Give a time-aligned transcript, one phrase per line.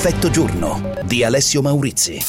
[0.00, 2.22] Effetto giorno di Alessio Maurizi.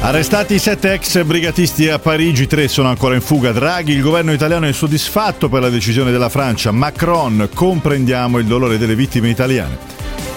[0.00, 3.52] Arrestati sette ex brigatisti a Parigi, tre sono ancora in fuga.
[3.52, 6.72] Draghi, il governo italiano è soddisfatto per la decisione della Francia.
[6.72, 9.78] Macron, comprendiamo il dolore delle vittime italiane.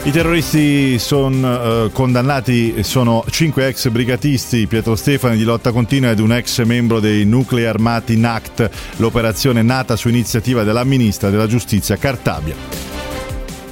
[0.04, 6.20] I terroristi sono eh, condannati sono cinque ex brigatisti, Pietro Stefani di lotta continua ed
[6.20, 11.98] un ex membro dei nuclei armati NACT, l'operazione nata su iniziativa della ministra della giustizia
[11.98, 12.93] Cartabia.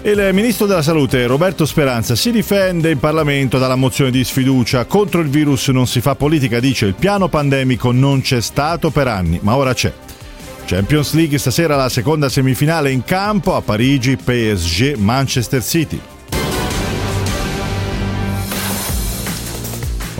[0.03, 4.85] Il ministro della Salute Roberto Speranza si difende in Parlamento dalla mozione di sfiducia.
[4.85, 9.07] Contro il virus non si fa politica, dice il piano pandemico non c'è stato per
[9.07, 9.93] anni, ma ora c'è.
[10.65, 16.02] Champions League stasera la seconda semifinale in campo a Parigi, PSG, Manchester City.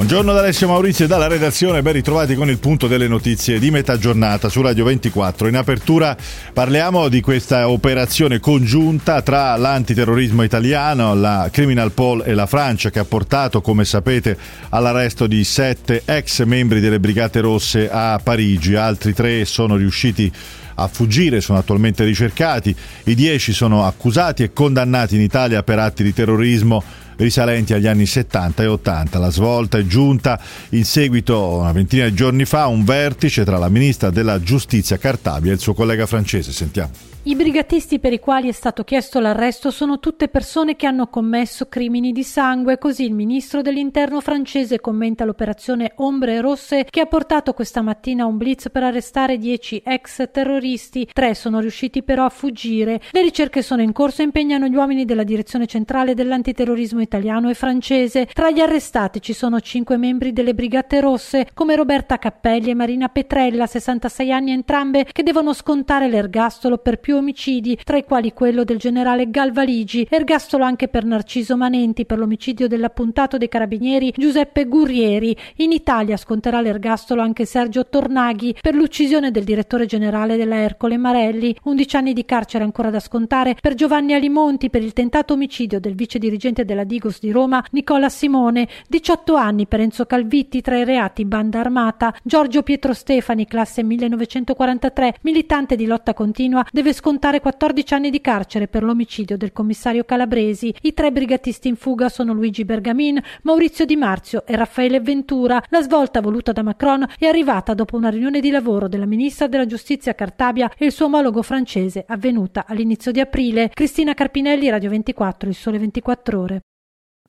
[0.02, 3.70] Buongiorno da Alessio Maurizio e dalla redazione, ben ritrovati con il punto delle notizie di
[3.70, 5.48] metà giornata su Radio 24.
[5.48, 6.18] In apertura
[6.52, 12.98] parliamo di questa operazione congiunta tra l'antiterrorismo italiano, la Criminal Pol e la Francia che
[12.98, 14.35] ha portato, come sapete,
[14.70, 18.74] all'arresto di sette ex membri delle Brigate Rosse a Parigi.
[18.74, 20.32] Altri tre sono riusciti
[20.76, 22.76] a fuggire, sono attualmente ricercati.
[23.04, 26.84] I dieci sono accusati e condannati in Italia per atti di terrorismo
[27.22, 29.20] risalenti agli anni 70 e 80.
[29.20, 33.58] La svolta è giunta in seguito, una ventina di giorni fa, a un vertice tra
[33.58, 36.52] la ministra della giustizia Cartabia e il suo collega francese.
[36.52, 37.10] Sentiamo.
[37.24, 41.68] I brigatisti per i quali è stato chiesto l'arresto sono tutte persone che hanno commesso
[41.68, 47.54] crimini di sangue, così il ministro dell'interno francese commenta l'operazione Ombre Rosse che ha portato
[47.54, 51.10] questa mattina un blitz per arrestare dieci ex terroristi.
[51.13, 53.00] Tre sono riusciti però a fuggire.
[53.12, 57.54] Le ricerche sono in corso e impegnano gli uomini della direzione centrale dell'antiterrorismo italiano e
[57.54, 58.26] francese.
[58.34, 63.10] Tra gli arrestati ci sono cinque membri delle Brigate Rosse, come Roberta Cappelli e Marina
[63.10, 68.31] Petrella, 66 anni entrambe, che devono scontare l'ergastolo per più più omicidi, tra i quali
[68.31, 74.66] quello del generale Galvaligi, ergastolo anche per Narciso Manenti per l'omicidio dell'appuntato dei carabinieri Giuseppe
[74.66, 75.35] Gurrieri.
[75.57, 81.53] In Italia sconterà l'ergastolo anche Sergio Tornaghi per l'uccisione del direttore generale della Ercole Marelli.
[81.63, 85.95] 11 anni di carcere ancora da scontare per Giovanni Alimonti per il tentato omicidio del
[85.95, 88.69] vice dirigente della Digos di Roma Nicola Simone.
[88.88, 92.16] 18 anni per Enzo Calvitti tra i reati banda armata.
[92.23, 98.67] Giorgio Pietro Stefani, classe 1943, militante di lotta continua, deve scontare 14 anni di carcere
[98.67, 100.72] per l'omicidio del commissario Calabresi.
[100.81, 105.63] I tre brigatisti in fuga sono Luigi Bergamin, Maurizio Di Marzio e Raffaele Ventura.
[105.69, 109.66] La svolta voluta da Macron è arrivata dopo una riunione di lavoro della ministra della
[109.66, 113.72] giustizia Cartabia e il suo omologo francese avvenuta all'inizio di aprile.
[113.73, 116.62] Cristina Carpinelli, Radio 24, Il Sole 24 Ore.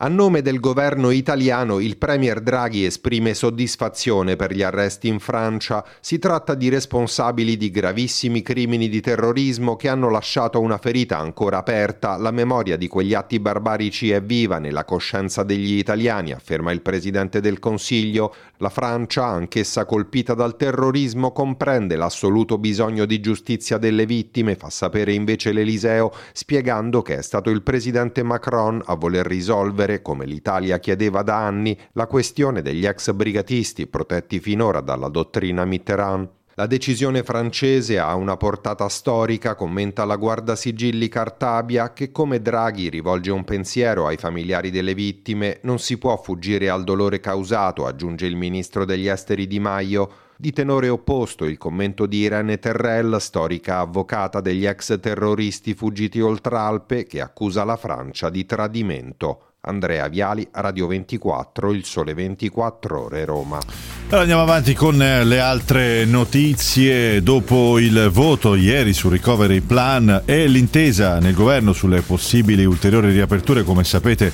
[0.05, 5.85] A nome del governo italiano il Premier Draghi esprime soddisfazione per gli arresti in Francia.
[6.01, 11.59] Si tratta di responsabili di gravissimi crimini di terrorismo che hanno lasciato una ferita ancora
[11.59, 12.17] aperta.
[12.17, 17.41] La memoria di quegli atti barbarici è viva nella coscienza degli italiani, afferma il Presidente
[17.41, 18.35] del Consiglio.
[18.57, 25.13] La Francia, anch'essa colpita dal terrorismo, comprende l'assoluto bisogno di giustizia delle vittime, fa sapere
[25.13, 30.79] invece l'Eliseo, spiegando che è stato il Presidente Macron a voler risolvere risolvere, come l'Italia
[30.79, 36.29] chiedeva da anni, la questione degli ex brigatisti protetti finora dalla dottrina Mitterrand.
[36.55, 43.31] La decisione francese ha una portata storica, commenta la guardasigilli Cartabia, che come Draghi rivolge
[43.31, 48.37] un pensiero ai familiari delle vittime, non si può fuggire al dolore causato, aggiunge il
[48.37, 50.11] ministro degli esteri Di Maio.
[50.37, 56.57] Di tenore opposto il commento di Irene Terrell, storica avvocata degli ex terroristi fuggiti oltre
[56.57, 59.52] Alpe, che accusa la Francia di tradimento.
[59.65, 63.61] Andrea Viali, Radio 24, Il Sole 24 Ore, Roma.
[64.07, 67.23] Allora andiamo avanti con eh, le altre notizie.
[67.23, 73.63] Dopo il voto ieri sul recovery plan e l'intesa nel governo sulle possibili ulteriori riaperture,
[73.63, 74.33] come sapete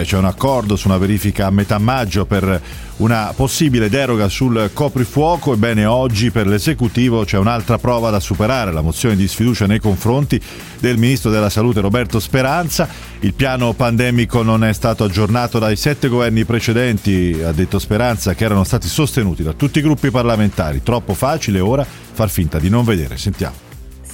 [0.00, 2.60] eh, c'è un accordo su una verifica a metà maggio per
[2.96, 5.52] una possibile deroga sul coprifuoco.
[5.52, 10.40] Ebbene, oggi per l'esecutivo c'è un'altra prova da superare, la mozione di sfiducia nei confronti
[10.78, 12.88] del ministro della Salute Roberto Speranza.
[13.20, 18.44] Il piano pandemico non è stato aggiornato dai sette governi precedenti, ha detto Speranza, che
[18.44, 20.82] erano stati sostenuti da tutti i gruppi parlamentari.
[20.82, 23.16] Troppo facile ora far finta di non vedere.
[23.16, 23.63] Sentiamo.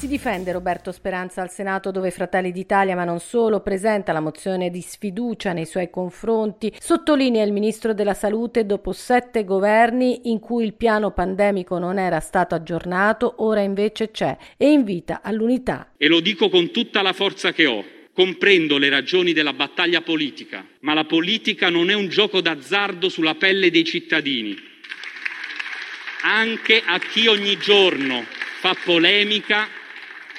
[0.00, 4.70] Si difende Roberto Speranza al Senato dove Fratelli d'Italia, ma non solo, presenta la mozione
[4.70, 6.72] di sfiducia nei suoi confronti.
[6.80, 12.18] Sottolinea il ministro della Salute dopo sette governi in cui il piano pandemico non era
[12.20, 15.92] stato aggiornato, ora invece c'è e invita all'unità.
[15.98, 17.84] E lo dico con tutta la forza che ho.
[18.14, 23.34] Comprendo le ragioni della battaglia politica, ma la politica non è un gioco d'azzardo sulla
[23.34, 24.56] pelle dei cittadini.
[26.22, 28.24] Anche a chi ogni giorno
[28.60, 29.68] fa polemica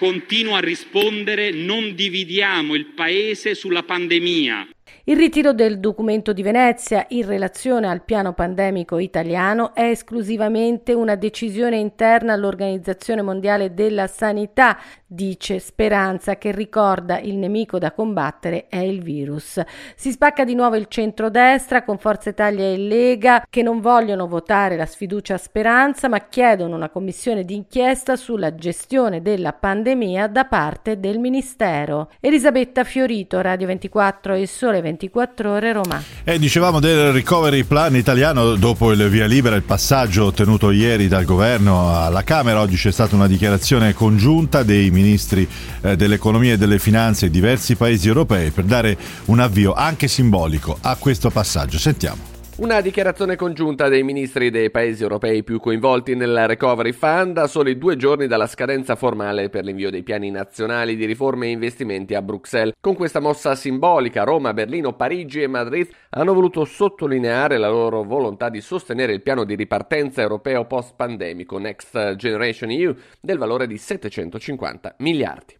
[0.01, 4.67] Continuo a rispondere non dividiamo il Paese sulla pandemia.
[5.05, 11.15] Il ritiro del documento di Venezia in relazione al piano pandemico italiano è esclusivamente una
[11.15, 14.77] decisione interna all'Organizzazione Mondiale della Sanità,
[15.07, 19.59] dice Speranza, che ricorda il nemico da combattere è il virus.
[19.95, 24.77] Si spacca di nuovo il centrodestra con Forza Italia e Lega che non vogliono votare
[24.77, 30.99] la sfiducia a Speranza ma chiedono una commissione d'inchiesta sulla gestione della pandemia da parte
[30.99, 32.11] del Ministero.
[32.19, 36.03] Elisabetta Fiorito, Radio 24 e Sole 24 24 ore Roma.
[36.23, 41.25] E dicevamo del recovery plan italiano dopo il via libera, il passaggio ottenuto ieri dal
[41.25, 42.59] governo alla Camera.
[42.59, 45.47] Oggi c'è stata una dichiarazione congiunta dei ministri
[45.81, 48.95] eh, dell'economia e delle finanze di diversi paesi europei per dare
[49.25, 51.79] un avvio anche simbolico a questo passaggio.
[51.79, 52.30] Sentiamo.
[52.61, 57.75] Una dichiarazione congiunta dei ministri dei paesi europei più coinvolti nel Recovery Fund a soli
[57.75, 62.21] due giorni dalla scadenza formale per l'invio dei piani nazionali di riforme e investimenti a
[62.21, 62.75] Bruxelles.
[62.79, 68.49] Con questa mossa simbolica Roma, Berlino, Parigi e Madrid hanno voluto sottolineare la loro volontà
[68.49, 74.97] di sostenere il piano di ripartenza europeo post-pandemico Next Generation EU del valore di 750
[74.99, 75.55] miliardi.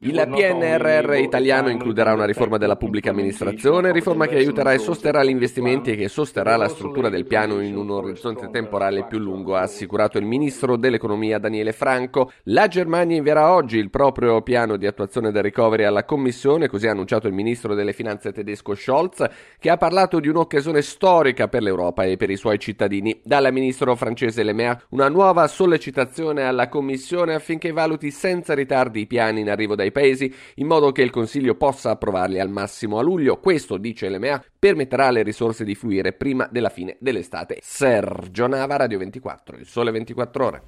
[0.00, 5.24] Il PNRR italiano includerà una riforma della pubblica amministrazione Coesione, riforma che aiuterà e sosterrà
[5.24, 9.56] gli investimenti e che sosterrà la struttura del piano in un orizzonte temporale più lungo,
[9.56, 12.30] ha assicurato il ministro dell'economia Daniele Franco.
[12.44, 16.92] La Germania invierà oggi il proprio piano di attuazione del recovery alla Commissione, così ha
[16.92, 19.24] annunciato il ministro delle finanze tedesco Scholz,
[19.58, 23.20] che ha parlato di un'occasione storica per l'Europa e per i suoi cittadini.
[23.24, 29.40] Dalla ministro francese Lemea una nuova sollecitazione alla Commissione affinché valuti senza ritardi i piani
[29.40, 33.38] in arrivo dai paesi, in modo che il Consiglio possa approvarli al massimo a luglio.
[33.38, 37.58] Questo questo, dice LMA, permetterà alle risorse di fluire prima della fine dell'estate.
[37.62, 40.62] Sergio Nava, Radio 24, il sole 24 ore.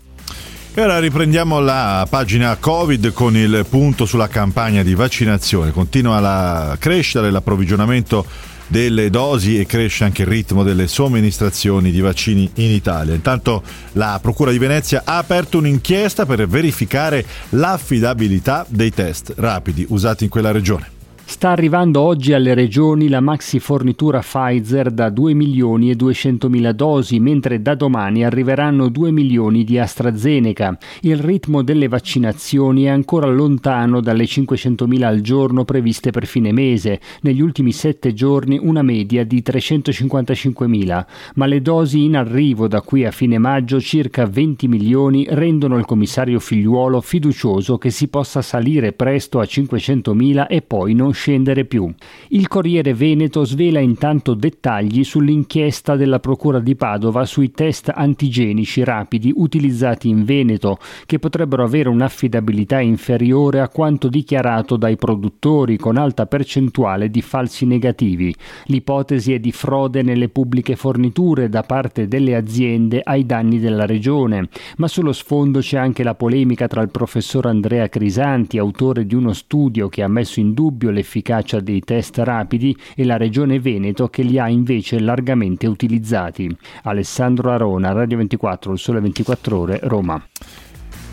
[0.76, 5.70] E ora riprendiamo la pagina Covid con il punto sulla campagna di vaccinazione.
[5.70, 12.50] Continua la crescita dell'approvvigionamento delle dosi e cresce anche il ritmo delle somministrazioni di vaccini
[12.54, 13.14] in Italia.
[13.14, 13.62] Intanto
[13.92, 20.30] la Procura di Venezia ha aperto un'inchiesta per verificare l'affidabilità dei test rapidi usati in
[20.30, 20.93] quella regione.
[21.34, 26.70] Sta arrivando oggi alle regioni la maxi fornitura Pfizer da 2 milioni e 200 mila
[26.70, 30.78] dosi, mentre da domani arriveranno 2 milioni di AstraZeneca.
[31.00, 36.52] Il ritmo delle vaccinazioni è ancora lontano dalle 500 mila al giorno previste per fine
[36.52, 41.04] mese, negli ultimi sette giorni una media di 355 mila,
[41.34, 45.84] ma le dosi in arrivo da qui a fine maggio, circa 20 milioni, rendono il
[45.84, 51.22] commissario figliuolo fiducioso che si possa salire presto a 500 mila e poi non scendere
[51.66, 51.90] più.
[52.28, 59.32] Il Corriere Veneto svela intanto dettagli sull'inchiesta della Procura di Padova sui test antigenici rapidi
[59.34, 66.26] utilizzati in Veneto, che potrebbero avere un'affidabilità inferiore a quanto dichiarato dai produttori con alta
[66.26, 68.34] percentuale di falsi negativi.
[68.66, 74.48] L'ipotesi è di frode nelle pubbliche forniture da parte delle aziende ai danni della regione,
[74.76, 79.32] ma sullo sfondo c'è anche la polemica tra il professor Andrea Crisanti, autore di uno
[79.32, 84.08] studio che ha messo in dubbio le l'efficacia dei test rapidi e la Regione Veneto
[84.08, 86.54] che li ha invece largamente utilizzati.
[86.84, 90.26] Alessandro Arona, Radio 24, il Sole 24 Ore, Roma.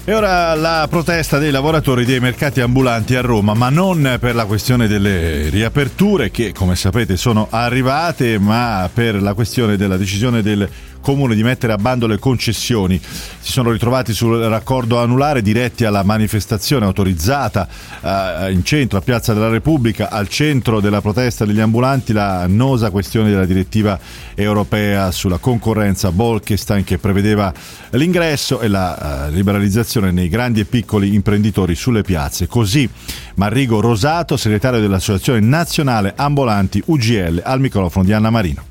[0.03, 4.45] E ora la protesta dei lavoratori dei mercati ambulanti a Roma, ma non per la
[4.45, 10.67] questione delle riaperture che come sapete sono arrivate, ma per la questione della decisione del
[11.01, 12.99] comune di mettere a bando le concessioni.
[13.01, 17.67] Si sono ritrovati sul raccordo anulare diretti alla manifestazione autorizzata
[18.01, 22.89] eh, in centro a Piazza della Repubblica, al centro della protesta degli ambulanti la annosa
[22.91, 23.99] questione della direttiva
[24.35, 27.53] europea sulla concorrenza Bolkestein che prevedeva
[27.91, 32.47] l'ingresso e la eh, liberalizzazione nei grandi e piccoli imprenditori sulle piazze.
[32.47, 32.87] Così
[33.35, 38.70] Marrigo Rosato, segretario dell'Associazione Nazionale Ambulanti UGL, al microfono di Anna Marino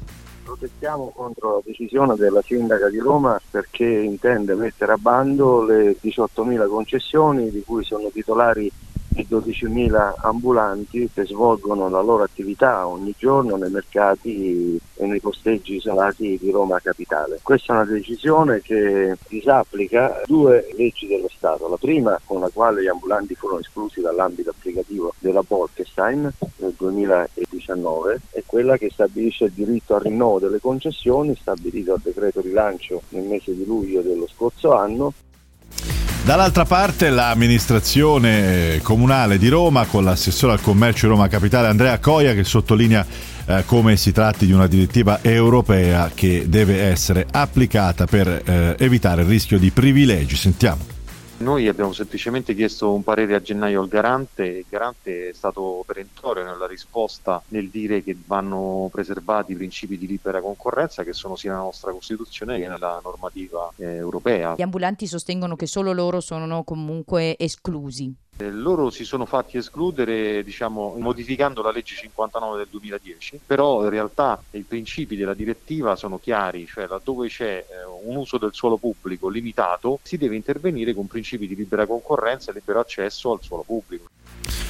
[0.61, 6.69] protestiamo contro la decisione della sindaca di Roma perché intende mettere a bando le 18.000
[6.69, 8.71] concessioni di cui sono titolari
[9.17, 15.77] i 12.000 ambulanti che svolgono la loro attività ogni giorno nei mercati e nei posteggi
[15.77, 17.41] isolati di Roma Capitale.
[17.43, 21.69] Questa è una decisione che disapplica due leggi dello Stato.
[21.69, 28.21] La prima con la quale gli ambulanti furono esclusi dall'ambito applicativo della Bolkestein nel 2019
[28.31, 33.25] è quella che stabilisce il diritto al rinnovo delle concessioni stabilito dal decreto rilancio nel
[33.25, 35.13] mese di luglio dello scorso anno
[36.23, 42.35] Dall'altra parte l'amministrazione eh, comunale di Roma con l'assessore al commercio Roma Capitale Andrea Coia
[42.35, 43.05] che sottolinea
[43.47, 49.23] eh, come si tratti di una direttiva europea che deve essere applicata per eh, evitare
[49.23, 50.37] il rischio di privilegi.
[50.37, 51.00] Sentiamo.
[51.41, 56.45] Noi abbiamo semplicemente chiesto un parere a gennaio al garante, il garante è stato perentorio
[56.45, 61.53] nella risposta nel dire che vanno preservati i principi di libera concorrenza che sono sia
[61.53, 64.55] nella nostra Costituzione che nella normativa eh, europea.
[64.55, 68.15] Gli ambulanti sostengono che solo loro sono comunque esclusi.
[68.41, 73.91] Eh, loro si sono fatti escludere diciamo, modificando la legge 59 del 2010, però in
[73.91, 78.79] realtà i principi della direttiva sono chiari, cioè laddove c'è eh, un uso del suolo
[78.79, 83.63] pubblico limitato si deve intervenire con principi di libera concorrenza e libero accesso al suolo
[83.63, 84.07] pubblico.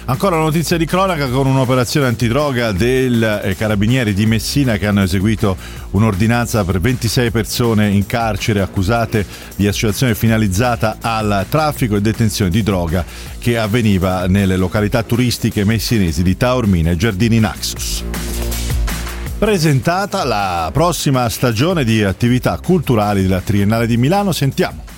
[0.06, 5.56] Ancora notizia di cronaca con un'operazione antidroga dei eh, carabinieri di Messina che hanno eseguito
[5.90, 9.24] un'ordinanza per 26 persone in carcere accusate
[9.54, 13.04] di associazione finalizzata al traffico e detenzione di droga
[13.38, 18.04] che avveniva nelle località turistiche messinesi di Taormina e Giardini Naxos
[19.38, 24.32] presentata la prossima stagione di attività culturali della Triennale di Milano.
[24.32, 24.89] Sentiamo.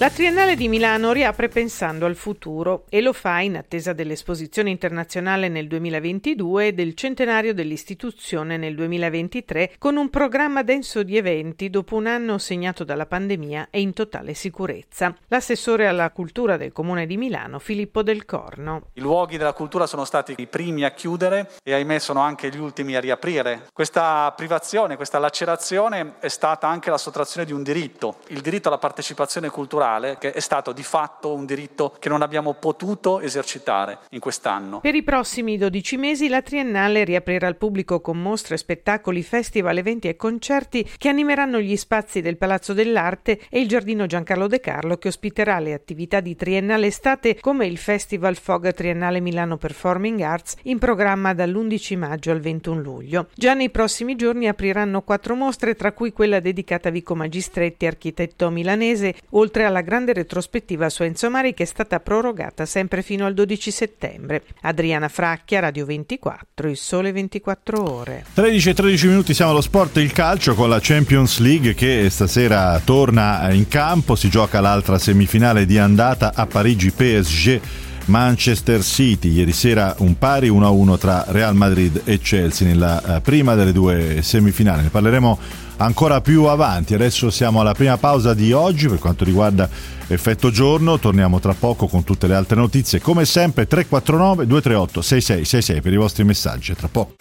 [0.00, 5.48] La Triennale di Milano riapre pensando al futuro e lo fa in attesa dell'esposizione internazionale
[5.48, 11.96] nel 2022 e del centenario dell'istituzione nel 2023 con un programma denso di eventi dopo
[11.96, 15.12] un anno segnato dalla pandemia e in totale sicurezza.
[15.26, 18.90] L'assessore alla cultura del Comune di Milano, Filippo Del Corno.
[18.92, 22.58] I luoghi della cultura sono stati i primi a chiudere e ahimè sono anche gli
[22.60, 23.66] ultimi a riaprire.
[23.72, 28.78] Questa privazione, questa lacerazione è stata anche la sottrazione di un diritto, il diritto alla
[28.78, 33.98] partecipazione culturale culturale che è stato di fatto un diritto che non abbiamo potuto esercitare
[34.10, 34.80] in quest'anno.
[34.80, 40.08] Per i prossimi 12 mesi la Triennale riaprirà al pubblico con mostre, spettacoli, festival, eventi
[40.08, 44.96] e concerti che animeranno gli spazi del Palazzo dell'Arte e il Giardino Giancarlo De Carlo
[44.98, 50.56] che ospiterà le attività di Triennale Estate come il Festival Fog Triennale Milano Performing Arts
[50.64, 53.28] in programma dall'11 maggio al 21 luglio.
[53.34, 58.50] Già nei prossimi giorni apriranno quattro mostre tra cui quella dedicata a Vico Magistretti, architetto
[58.50, 63.26] milanese, oltre alla la grande retrospettiva su Enzo Mari che è stata prorogata sempre fino
[63.26, 64.42] al 12 settembre.
[64.62, 68.24] Adriana Fracchia, Radio 24, il sole 24 ore.
[68.34, 72.10] 13 e 13 minuti siamo allo sport e il calcio con la Champions League che
[72.10, 77.60] stasera torna in campo, si gioca l'altra semifinale di andata a Parigi PSG.
[78.06, 79.32] Manchester City.
[79.32, 84.22] Ieri sera un pari 1-1 tra Real Madrid e Chelsea nella eh, prima delle due
[84.22, 84.84] semifinali.
[84.84, 85.38] Ne parleremo
[85.78, 86.94] ancora più avanti.
[86.94, 89.68] Adesso siamo alla prima pausa di oggi per quanto riguarda
[90.06, 90.98] effetto giorno.
[90.98, 93.00] Torniamo tra poco con tutte le altre notizie.
[93.00, 96.74] Come sempre 349 238 6666 per i vostri messaggi.
[96.74, 97.14] Tra poco.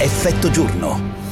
[0.00, 1.27] Effetto giorno.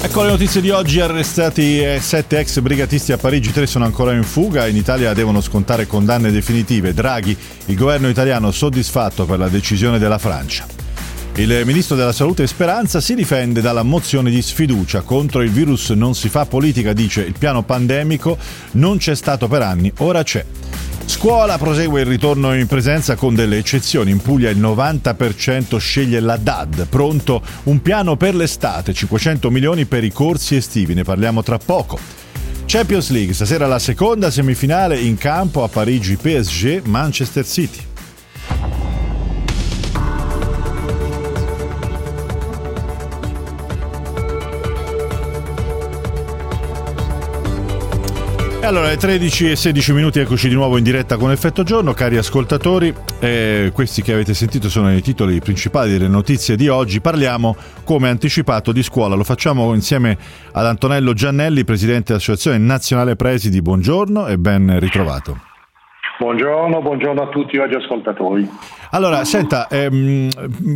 [0.00, 4.22] Ecco le notizie di oggi, arrestati sette ex brigatisti a Parigi, tre sono ancora in
[4.22, 6.94] fuga, in Italia devono scontare condanne definitive.
[6.94, 7.36] Draghi,
[7.66, 10.66] il governo italiano soddisfatto per la decisione della Francia.
[11.34, 16.14] Il ministro della Salute Speranza si difende dalla mozione di sfiducia contro il virus non
[16.14, 18.38] si fa politica, dice il piano pandemico
[18.72, 20.44] non c'è stato per anni, ora c'è.
[21.08, 24.10] Scuola prosegue il ritorno in presenza con delle eccezioni.
[24.10, 26.86] In Puglia il 90% sceglie la DAD.
[26.86, 31.98] Pronto un piano per l'estate, 500 milioni per i corsi estivi, ne parliamo tra poco.
[32.66, 37.87] Champions League, stasera la seconda semifinale in campo a Parigi PSG Manchester City.
[48.68, 52.18] Allora, alle 13 e 16 minuti, eccoci di nuovo in diretta con Effetto Giorno, cari
[52.18, 52.94] ascoltatori.
[53.18, 57.00] Eh, questi che avete sentito sono i titoli principali delle notizie di oggi.
[57.00, 59.14] Parliamo, come anticipato, di scuola.
[59.14, 60.18] Lo facciamo insieme
[60.52, 63.62] ad Antonello Giannelli, presidente dell'Associazione Nazionale Presidi.
[63.62, 65.47] Buongiorno e ben ritrovato.
[66.18, 68.50] Buongiorno, buongiorno a tutti oggi ascoltatori.
[68.90, 70.28] Allora, senta, ehm,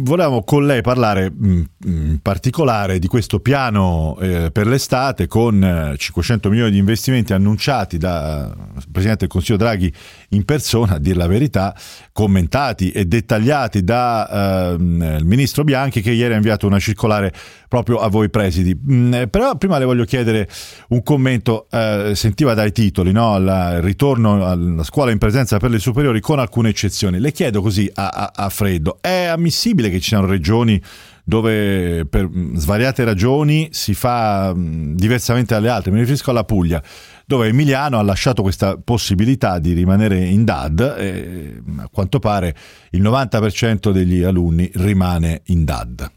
[0.05, 5.95] volevamo con lei parlare mh, mm, in particolare di questo piano eh, per l'estate con
[5.97, 8.55] 500 eh, milioni di investimenti annunciati dal
[8.93, 9.93] Presidente del Consiglio Draghi
[10.29, 11.75] in persona, a dire la verità,
[12.13, 17.33] commentati e dettagliati dal ehm, Ministro Bianchi che ieri ha inviato una circolare
[17.67, 18.79] proprio a voi presidi.
[18.79, 20.49] Mm, eh, però prima le voglio chiedere
[20.91, 23.37] un commento, eh, sentiva dai titoli, no?
[23.39, 27.19] il ritorno alla scuola in presenza per le superiori con alcune eccezioni.
[27.19, 30.81] Le chiedo così a, a, a, freddo, è ammissibile che ci siano regioni
[31.25, 35.91] dove per svariate ragioni si fa diversamente dalle altre.
[35.91, 36.83] Mi riferisco alla Puglia,
[37.27, 42.55] dove Emiliano ha lasciato questa possibilità di rimanere in DAD e a quanto pare
[42.91, 46.11] il 90% degli alunni rimane in DAD.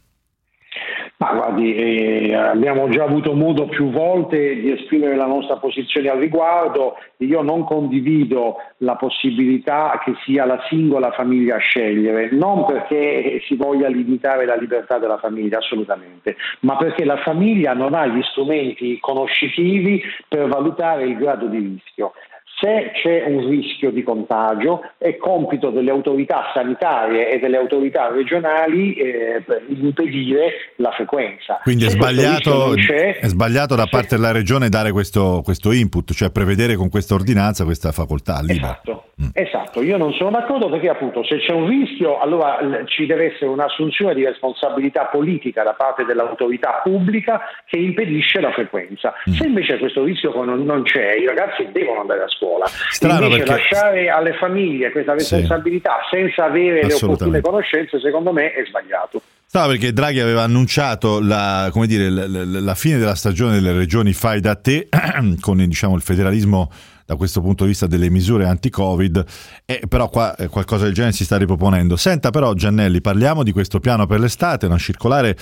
[1.18, 6.18] Ma guardi, eh, abbiamo già avuto modo più volte di esprimere la nostra posizione al
[6.18, 6.96] riguardo.
[7.18, 13.56] Io non condivido la possibilità che sia la singola famiglia a scegliere, non perché si
[13.56, 18.98] voglia limitare la libertà della famiglia, assolutamente, ma perché la famiglia non ha gli strumenti
[19.00, 22.12] conoscitivi per valutare il grado di rischio.
[22.58, 28.94] Se c'è un rischio di contagio è compito delle autorità sanitarie e delle autorità regionali
[28.94, 31.60] eh, impedire la frequenza.
[31.62, 36.76] Quindi è sbagliato, è sbagliato, da parte della regione dare questo, questo, input, cioè prevedere
[36.76, 38.80] con questa ordinanza questa facoltà libera.
[38.82, 39.04] Esatto.
[39.22, 39.28] Mm.
[39.32, 43.46] Esatto, io non sono d'accordo perché appunto se c'è un rischio allora ci deve essere
[43.46, 49.14] un'assunzione di responsabilità politica da parte dell'autorità pubblica che impedisce la frequenza.
[49.28, 49.32] Mm.
[49.32, 52.45] Se invece questo rischio non, non, c'è, i ragazzi devono andare a scuola.
[52.90, 53.52] Strano invece perché...
[53.52, 56.16] lasciare alle famiglie questa responsabilità sì.
[56.16, 59.22] senza avere le opportune conoscenze secondo me è sbagliato.
[59.52, 64.12] No, perché Draghi aveva annunciato la, dire, la, la, la fine della stagione delle regioni
[64.12, 64.88] fai da te
[65.40, 66.70] con diciamo, il federalismo
[67.06, 69.24] da questo punto di vista delle misure anti-Covid,
[69.64, 71.96] e però qua eh, qualcosa del genere si sta riproponendo.
[71.96, 75.36] Senta però Giannelli, parliamo di questo piano per l'estate, una circolare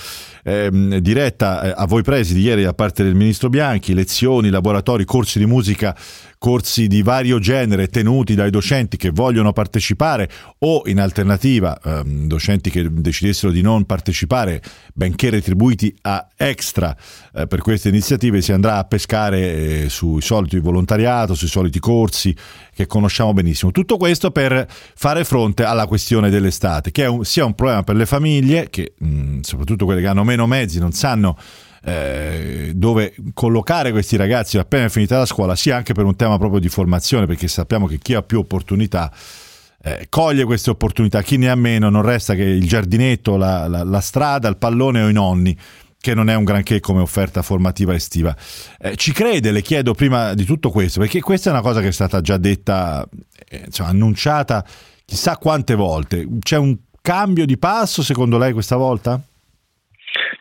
[0.44, 5.38] ehm, diretta eh, a voi presidi ieri da parte del Ministro Bianchi, lezioni, laboratori, corsi
[5.38, 5.96] di musica
[6.44, 12.68] corsi di vario genere tenuti dai docenti che vogliono partecipare o in alternativa ehm, docenti
[12.68, 14.60] che decidessero di non partecipare
[14.92, 16.94] benché retribuiti a extra
[17.32, 22.36] eh, per queste iniziative si andrà a pescare eh, sui soliti volontariato, sui soliti corsi
[22.74, 23.70] che conosciamo benissimo.
[23.70, 28.04] Tutto questo per fare fronte alla questione dell'estate che un, sia un problema per le
[28.04, 31.38] famiglie che mh, soprattutto quelle che hanno meno mezzi non sanno
[31.84, 36.60] eh, dove collocare questi ragazzi appena finita la scuola, sia anche per un tema proprio
[36.60, 39.12] di formazione, perché sappiamo che chi ha più opportunità
[39.82, 43.84] eh, coglie queste opportunità, chi ne ha meno non resta che il giardinetto, la, la,
[43.84, 45.56] la strada, il pallone o i nonni
[46.00, 48.34] che non è un granché come offerta formativa estiva.
[48.78, 51.88] Eh, ci crede, le chiedo prima di tutto questo, perché questa è una cosa che
[51.88, 53.06] è stata già detta,
[53.48, 54.64] eh, insomma, annunciata
[55.04, 56.26] chissà quante volte.
[56.40, 59.20] C'è un cambio di passo secondo lei questa volta?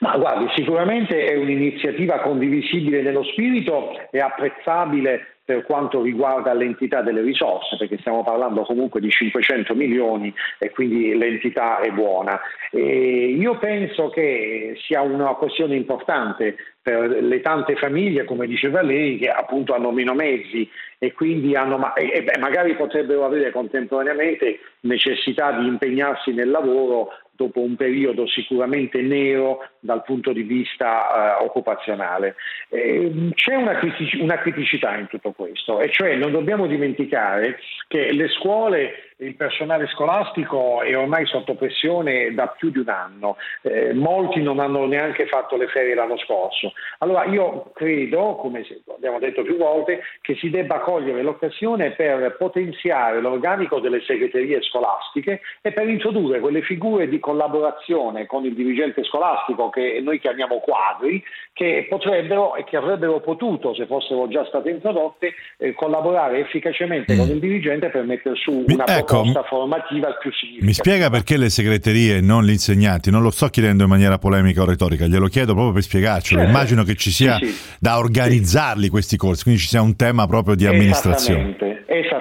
[0.04, 7.22] Ma guardi, sicuramente è un'iniziativa condivisibile nello spirito e apprezzabile per quanto riguarda l'entità delle
[7.22, 12.38] risorse, perché stiamo parlando comunque di 500 milioni e quindi l'entità è buona.
[12.70, 19.18] E io penso che sia una questione importante per le tante famiglie, come diceva lei,
[19.18, 25.68] che appunto hanno meno mezzi e quindi hanno, e magari potrebbero avere contemporaneamente necessità di
[25.68, 32.36] impegnarsi nel lavoro dopo un periodo sicuramente nero dal punto di vista uh, occupazionale.
[32.70, 38.12] Eh, c'è una, critic- una, criticità in tutto questo, e cioè non dobbiamo dimenticare che
[38.12, 43.94] le scuole il personale scolastico è ormai sotto pressione da più di un anno, eh,
[43.94, 46.74] molti non hanno neanche fatto le ferie l'anno scorso.
[47.00, 53.22] Allora io credo, come abbiamo detto più volte, che si debba cogliere l'occasione per potenziare
[53.22, 59.70] l'organico delle segreterie scolastiche e per introdurre quelle figure di collaborazione con il dirigente scolastico
[59.70, 61.24] che noi chiamiamo quadri,
[61.54, 67.18] che potrebbero e che avrebbero potuto, se fossero già state introdotte, eh, collaborare efficacemente mm.
[67.18, 70.66] con il dirigente per mettere su una ecco, proposta formativa più significativa.
[70.66, 73.12] Mi spiega perché le segreterie e non gli insegnanti?
[73.12, 76.40] Non lo sto chiedendo in maniera polemica o retorica, glielo chiedo proprio per spiegarcelo.
[76.40, 76.56] Certo.
[76.56, 77.76] Immagino che ci sia sì, sì.
[77.80, 81.40] da organizzarli questi corsi, quindi ci sia un tema proprio di amministrazione.
[81.42, 82.13] Esattamente, esattamente,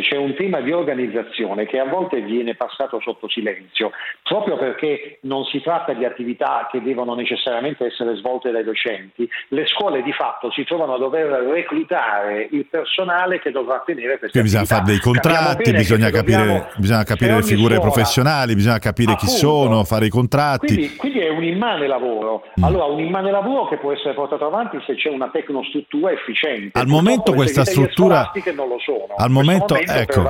[0.00, 3.90] c'è un tema di organizzazione che a volte viene passato sotto silenzio,
[4.22, 9.28] proprio perché non si tratta di attività che devono necessariamente essere svolte dai docenti.
[9.48, 14.38] Le scuole di fatto si trovano a dover reclutare il personale che dovrà tenere queste
[14.38, 18.78] Quindi bisogna fare dei contratti, bisogna capire capire, bisogna capire le figure scuola, professionali, bisogna
[18.78, 20.66] capire appunto, chi sono, fare i contratti.
[20.66, 22.44] Quindi, quindi è un immane lavoro.
[22.58, 22.64] Mm.
[22.64, 26.78] Allora, un immane lavoro che può essere portato avanti se c'è una tecnostruttura efficiente.
[26.78, 29.14] Al momento questa struttura non lo sono.
[29.16, 30.24] Al momento, momento ecco,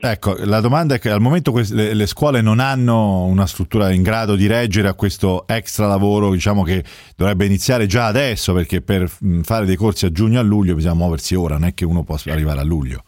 [0.00, 4.02] ecco, la domanda è che al momento le, le scuole non hanno una struttura in
[4.02, 6.84] grado di reggere a questo extra lavoro, diciamo che
[7.16, 9.10] dovrebbe iniziare già adesso, perché per
[9.42, 12.02] fare dei corsi a giugno e a luglio bisogna muoversi ora, non è che uno
[12.02, 13.04] possa arrivare a luglio.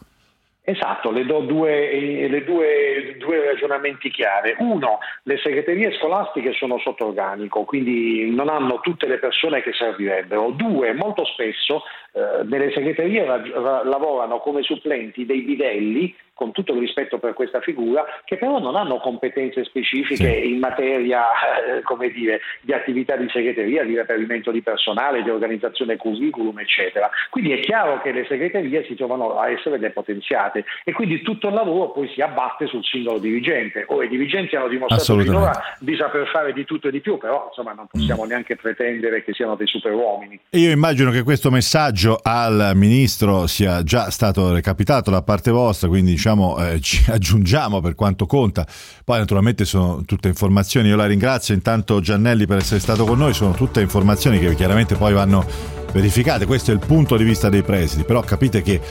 [0.67, 4.55] Esatto, le do due, le due, due, ragionamenti chiari.
[4.57, 10.49] Uno, le segreterie scolastiche sono sotto organico, quindi non hanno tutte le persone che servirebbero.
[10.49, 17.17] Due, molto spesso eh, nelle segreterie lavorano come supplenti dei bidelli con tutto il rispetto
[17.17, 20.51] per questa figura, che però non hanno competenze specifiche sì.
[20.51, 25.95] in materia eh, come dire, di attività di segreteria, di reperimento di personale, di organizzazione
[25.95, 27.09] curriculum, eccetera.
[27.29, 31.53] Quindi è chiaro che le segreterie si trovano a essere depotenziate e quindi tutto il
[31.53, 33.85] lavoro poi si abbatte sul singolo dirigente.
[33.87, 37.45] O i dirigenti hanno dimostrato finora di saper fare di tutto e di più, però
[37.47, 38.27] insomma non possiamo mm.
[38.27, 40.39] neanche pretendere che siano dei superuomini.
[40.49, 46.17] Io immagino che questo messaggio al ministro sia già stato recapitato da parte vostra, quindi
[46.25, 48.65] diciamo, eh, ci aggiungiamo per quanto conta.
[49.03, 51.53] Poi naturalmente sono tutte informazioni, io la ringrazio.
[51.53, 55.45] Intanto Giannelli per essere stato con noi, sono tutte informazioni che chiaramente poi vanno
[55.93, 58.81] verificate, questo è il punto di vista dei presidi, però capite che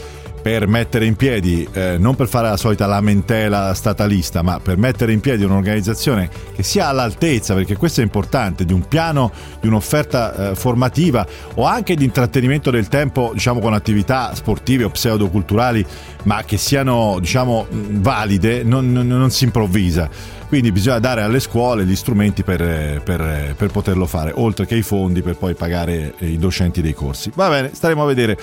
[0.44, 5.11] per mettere in piedi, eh, non per fare la solita lamentela statalista, ma per mettere
[5.14, 10.50] in piedi un'organizzazione che sia all'altezza, perché questo è importante, di un piano, di un'offerta
[10.50, 15.83] eh, formativa o anche di intrattenimento del tempo, diciamo con attività sportive o pseudoculturali,
[16.24, 20.11] ma che siano, diciamo, valide, non, non, non si improvvisa.
[20.46, 24.83] Quindi bisogna dare alle scuole gli strumenti per, per, per, poterlo fare, oltre che i
[24.83, 27.33] fondi per poi pagare i docenti dei corsi.
[27.35, 28.37] Va bene, staremo a vedere.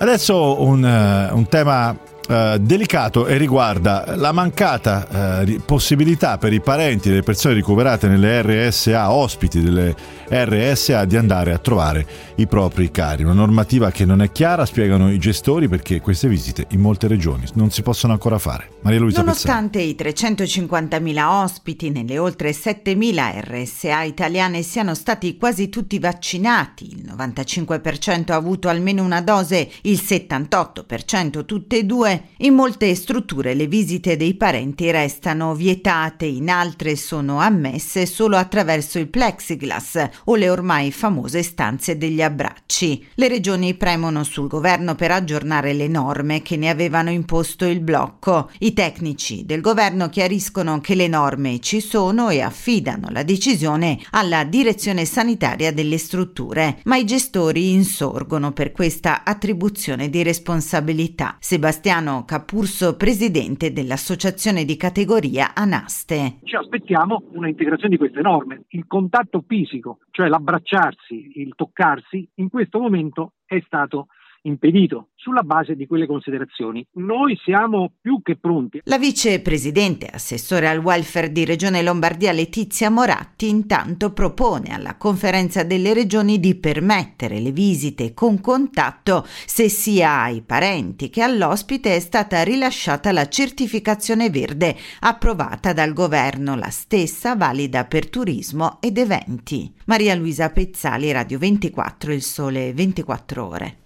[0.00, 1.96] Adesso un, uh, un tema
[2.28, 8.42] uh, delicato e riguarda la mancata uh, possibilità per i parenti delle persone ricoverate nelle
[8.42, 9.94] RSA, ospiti delle
[10.28, 13.24] RSA, di andare a trovare i propri cari.
[13.24, 17.44] Una normativa che non è chiara, spiegano i gestori, perché queste visite in molte regioni
[17.54, 18.70] non si possono ancora fare.
[18.82, 20.12] Maria Luisa Nonostante Pezzani.
[20.12, 28.32] i 350.000 ospiti nelle oltre 7.000 RSA italiane siano stati quasi tutti vaccinati, il 95%
[28.32, 34.16] ha avuto almeno una dose, il 78% tutte e due, in molte strutture le visite
[34.16, 40.92] dei parenti restano vietate, in altre sono ammesse solo attraverso il plexiglass o le ormai
[40.92, 43.06] famose stanze degli abbracci.
[43.14, 48.50] Le regioni premono sul governo per aggiornare le norme che ne avevano imposto il blocco.
[48.58, 54.44] I tecnici del governo chiariscono che le norme ci sono e affidano la decisione alla
[54.44, 61.36] direzione sanitaria delle strutture, ma i gestori insorgono per questa attribuzione di responsabilità.
[61.40, 66.38] Sebastiano Capurso, presidente dell'associazione di categoria Anaste.
[66.42, 68.64] Ci aspettiamo una integrazione di queste norme.
[68.68, 74.08] Il contatto fisico cioè l'abbracciarsi, il toccarsi, in questo momento è stato
[74.42, 76.86] impedito sulla base di quelle considerazioni.
[76.92, 78.80] Noi siamo più che pronti.
[78.84, 85.92] La vicepresidente assessore al welfare di Regione Lombardia Letizia Moratti intanto propone alla conferenza delle
[85.92, 92.42] regioni di permettere le visite con contatto se sia ai parenti che all'ospite è stata
[92.42, 99.72] rilasciata la certificazione verde approvata dal governo, la stessa valida per turismo ed eventi.
[99.86, 103.76] Maria Luisa Pezzali, Radio 24, Il Sole 24 ore.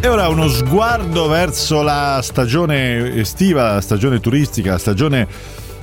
[0.00, 5.26] E ora uno sguardo verso la stagione estiva, la stagione turistica, la stagione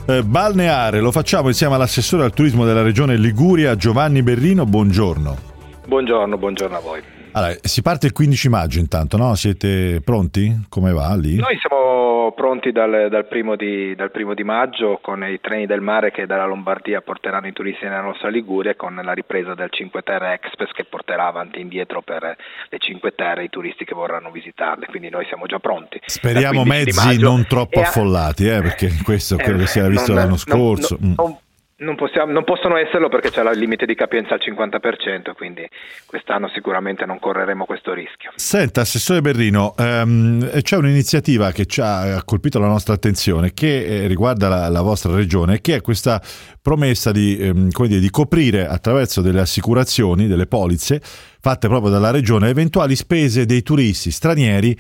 [0.05, 1.01] eh, balneare.
[1.01, 4.65] Lo facciamo insieme all'assessore al turismo della regione Liguria, Giovanni Berrino.
[4.65, 5.54] Buongiorno.
[5.87, 7.03] Buongiorno, buongiorno a voi.
[7.35, 9.35] Allora, si parte il 15 maggio intanto, no?
[9.35, 10.65] Siete pronti?
[10.69, 11.35] Come va lì?
[11.35, 15.81] Noi siamo pronti dal, dal, primo di, dal, primo di, maggio con i treni del
[15.81, 19.67] mare che dalla Lombardia porteranno i turisti nella nostra Liguria e con la ripresa del
[19.69, 22.37] 5 Terre Express che porterà avanti e indietro per
[22.69, 24.85] le 5 Terre i turisti che vorranno visitarle.
[24.85, 25.99] Quindi noi siamo già pronti.
[26.05, 30.21] Speriamo mezzi non troppo affollati, eh, perché questo è quello che si era visto non,
[30.21, 30.95] l'anno scorso.
[31.01, 31.37] Non, non,
[31.77, 35.67] non, possiamo, non, possono esserlo perché c'è il limite di capienza al 50%, quindi
[36.05, 38.31] quest'anno sicuramente non correremo questo rischio.
[38.35, 44.07] Senta, Assessore Berrino, ehm, c'è un'iniziativa che ci ha colpito la nostra attenzione che eh,
[44.07, 46.21] riguarda la, la, vostra regione, che è questa
[46.61, 52.47] promessa di, ehm, dire, di coprire attraverso delle assicurazioni, delle polizze fatte proprio dalla regione,
[52.47, 54.75] eventuali spese dei turisti stranieri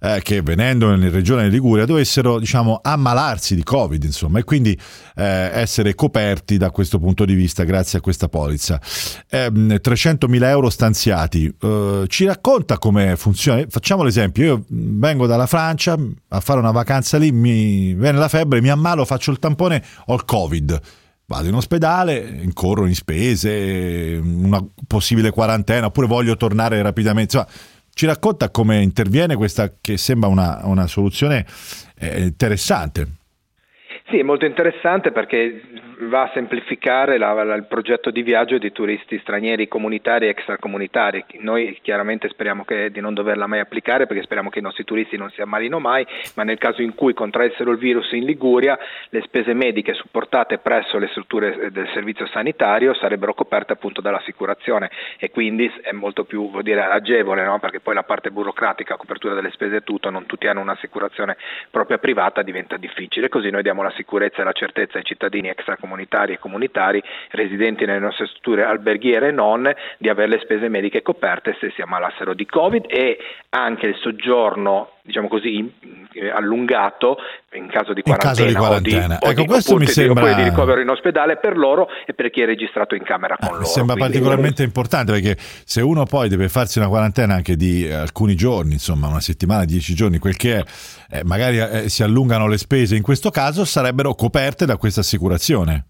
[0.00, 4.78] eh, che venendo in regione Liguria dovessero diciamo, ammalarsi di Covid insomma, e quindi
[5.16, 8.80] eh, essere coperti da questo punto di vista grazie a questa polizza.
[9.28, 13.64] Eh, 300.000 euro stanziati, eh, ci racconta come funziona?
[13.68, 15.96] Facciamo l'esempio, io vengo dalla Francia
[16.28, 20.14] a fare una vacanza lì, mi viene la febbre, mi ammalo, faccio il tampone, ho
[20.14, 20.80] il Covid
[21.28, 27.36] vado in ospedale, incorro in spese, una possibile quarantena, oppure voglio tornare rapidamente.
[27.36, 27.54] Insomma,
[27.98, 31.44] ci racconta come interviene questa che sembra una, una soluzione
[31.98, 33.06] eh, interessante.
[34.08, 35.60] Sì, è molto interessante perché
[36.00, 41.24] va a semplificare la, la, il progetto di viaggio di turisti stranieri comunitari e extracomunitari.
[41.40, 45.16] Noi chiaramente speriamo che, di non doverla mai applicare perché speriamo che i nostri turisti
[45.16, 49.22] non si ammalino mai, ma nel caso in cui contraessero il virus in Liguria, le
[49.22, 55.70] spese mediche supportate presso le strutture del servizio sanitario sarebbero coperte appunto dall'assicurazione e quindi
[55.82, 57.58] è molto più dire, agevole, no?
[57.58, 61.36] perché poi la parte burocratica, copertura delle spese e tutto, non tutti hanno un'assicurazione
[61.70, 63.28] propria privata, diventa difficile.
[63.28, 65.86] Così noi diamo la sicurezza e la certezza ai cittadini extracomunitari
[66.32, 71.56] e comunitari residenti nelle nostre strutture alberghiere e non di avere le spese mediche coperte
[71.60, 73.18] se si ammalassero di Covid e
[73.50, 75.72] anche il soggiorno diciamo così,
[76.12, 77.16] eh, allungato
[77.54, 79.18] in caso di quarantena, caso di quarantena.
[79.20, 80.34] O di, ecco, o questo di, mi sembra...
[80.34, 83.50] di ricovero in ospedale per loro e per chi è registrato in camera con ah,
[83.52, 83.62] loro.
[83.62, 87.86] Mi sembra Quindi, particolarmente importante perché se uno poi deve farsi una quarantena anche di
[87.86, 90.64] eh, alcuni giorni, insomma una settimana, dieci giorni, quel che è,
[91.10, 95.86] eh, magari eh, si allungano le spese in questo caso, sarebbero coperte da questa assicurazione.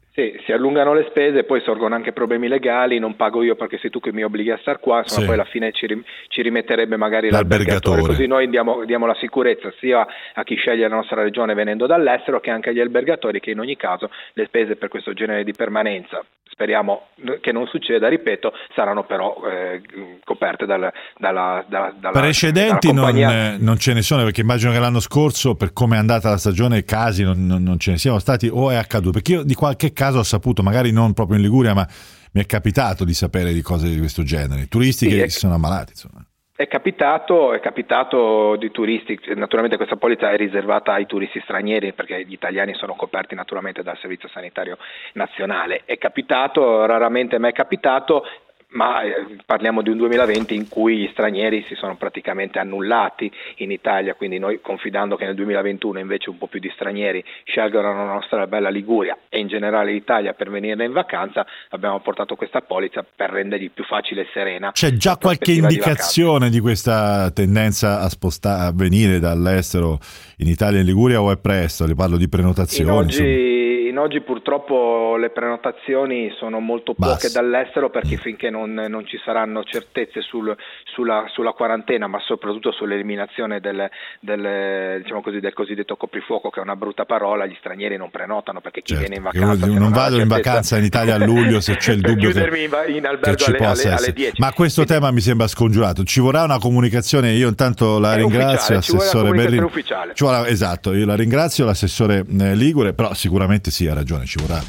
[0.48, 4.00] Si allungano le spese, poi sorgono anche problemi legali, non pago io perché sei tu
[4.00, 5.26] che mi obblighi a star qua, insomma Sì.
[5.26, 7.96] poi alla fine ci, rim- ci rimetterebbe magari L'albergatore.
[7.98, 8.00] l'albergatore.
[8.16, 12.40] Così noi diamo, diamo la sicurezza sia a chi sceglie la nostra regione venendo dall'estero
[12.40, 16.24] che anche agli albergatori che in ogni caso le spese per questo genere di permanenza,
[16.50, 17.08] speriamo
[17.42, 19.82] che non succeda, ripeto, saranno però eh,
[20.24, 24.72] coperte dal, dalla, dalla, dalla Precedenti dalla non, eh, non ce ne sono perché immagino
[24.72, 27.98] che l'anno scorso per come è andata la stagione casi non, non- non ce ne
[27.98, 31.36] siano stati o è accaduto perché io di qualche caso ho saputo magari non proprio
[31.36, 31.86] in Liguria ma
[32.32, 35.38] mi è capitato di sapere di cose di questo genere turisti Sì, che è- si
[35.38, 36.24] sono ammalati insomma.
[36.58, 42.24] È capitato, è capitato di turisti, naturalmente questa polizza è riservata ai turisti stranieri perché
[42.26, 44.76] gli italiani sono coperti naturalmente dal servizio sanitario
[45.12, 45.82] nazionale.
[45.84, 48.24] È capitato, raramente mi è capitato,
[48.70, 53.70] ma eh, parliamo di un 2020 in cui gli stranieri si sono praticamente annullati in
[53.70, 58.04] Italia, quindi noi confidando che nel 2021 invece un po' più di stranieri scelgono la
[58.04, 63.02] nostra bella Liguria e in generale l'Italia per venire in vacanza, abbiamo portato questa polizza
[63.02, 64.72] per rendergli più facile e serena.
[64.72, 69.98] C'è già qualche prospettiva di indicazione di questa tendenza a spostare a venire dall'estero
[70.38, 71.86] in Italia e in Liguria o è presto?
[71.86, 72.90] Le parlo di In prenotazioni.
[72.90, 73.28] insomma.
[73.28, 73.57] oggi, in
[73.98, 77.32] oggi purtroppo le prenotazioni sono molto poche Basse.
[77.32, 83.60] dall'estero perché finché non, non ci saranno certezze sul- sulla, sulla quarantena, ma soprattutto sull'eliminazione
[83.60, 83.88] del,
[84.20, 88.60] del, diciamo così, del cosiddetto coprifuoco, che è una brutta parola, gli stranieri non prenotano
[88.60, 89.66] perché chi viene in Certo, Che uno vacanza...
[89.66, 92.38] se non la vado in vacanza in Italia a luglio se c'è il dubbio che,
[92.40, 94.12] in, in che ci alle, possa alle, alle essere.
[94.12, 94.40] 10.
[94.40, 96.04] Ma questo tema mi sembra scongiurato.
[96.04, 97.32] Ci vorrà una comunicazione.
[97.32, 99.62] Io intanto la ringrazio, assessore Berlin.
[99.64, 100.14] ufficiale.
[100.14, 104.38] Ci vuole- esatto, io la ringrazio, l'assessore eh, Ligure, però sicuramente sì, ha ragione, ci
[104.38, 104.62] vorrà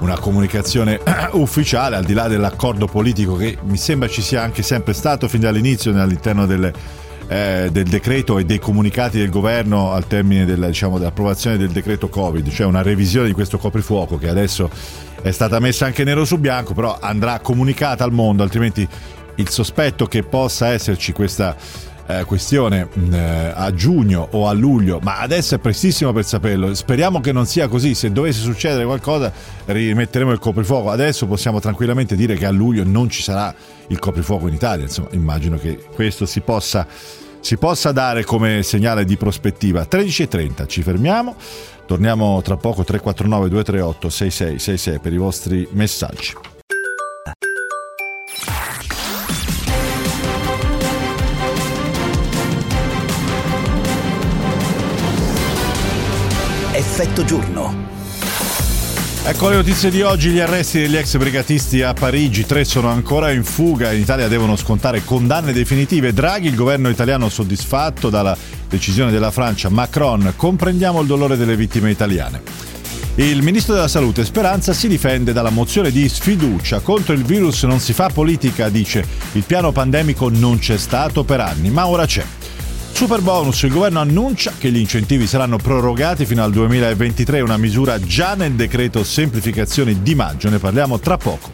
[0.00, 1.00] una comunicazione
[1.32, 5.40] ufficiale al di là dell'accordo politico che mi sembra ci sia anche sempre stato fin
[5.40, 6.72] dall'inizio all'interno delle,
[7.28, 12.08] eh, del decreto e dei comunicati del governo al termine della, diciamo, dell'approvazione del decreto
[12.08, 14.70] Covid, cioè una revisione di questo coprifuoco che adesso
[15.22, 18.86] è stata messa anche nero su bianco, però andrà comunicata al mondo, altrimenti
[19.36, 21.56] il sospetto che possa esserci questa
[22.06, 26.74] eh, questione mh, eh, a giugno o a luglio, ma adesso è prestissimo per saperlo.
[26.74, 27.94] Speriamo che non sia così.
[27.94, 29.32] Se dovesse succedere qualcosa,
[29.66, 30.90] rimetteremo il coprifuoco.
[30.90, 33.54] Adesso possiamo tranquillamente dire che a luglio non ci sarà
[33.88, 34.84] il coprifuoco in Italia.
[34.84, 36.86] Insomma, immagino che questo si possa,
[37.40, 39.86] si possa dare come segnale di prospettiva.
[39.88, 41.36] 13.30, ci fermiamo.
[41.86, 46.53] Torniamo tra poco 349 238 6666 per i vostri messaggi.
[56.96, 57.74] Effetto giorno.
[59.24, 63.32] Ecco le notizie di oggi, gli arresti degli ex brigatisti a Parigi, tre sono ancora
[63.32, 66.12] in fuga, in Italia devono scontare condanne definitive.
[66.12, 68.36] Draghi, il governo italiano soddisfatto dalla
[68.68, 72.40] decisione della Francia, Macron, comprendiamo il dolore delle vittime italiane.
[73.16, 77.80] Il ministro della Salute Speranza si difende dalla mozione di sfiducia contro il virus non
[77.80, 82.24] si fa politica, dice il piano pandemico non c'è stato per anni, ma ora c'è.
[82.94, 87.98] Super bonus, il governo annuncia che gli incentivi saranno prorogati fino al 2023, una misura
[87.98, 91.52] già nel decreto semplificazioni di maggio, ne parliamo tra poco.